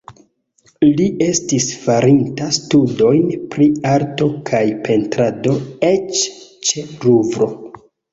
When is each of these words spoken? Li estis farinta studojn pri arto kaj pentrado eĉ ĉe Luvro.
Li 0.99 1.07
estis 1.23 1.65
farinta 1.81 2.47
studojn 2.55 3.27
pri 3.55 3.67
arto 3.89 4.29
kaj 4.51 4.63
pentrado 4.87 5.55
eĉ 5.91 6.23
ĉe 6.71 6.87
Luvro. 7.05 7.51